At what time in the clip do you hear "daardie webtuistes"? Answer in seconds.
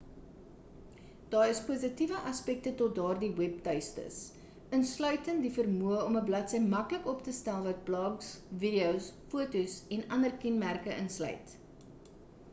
2.99-4.17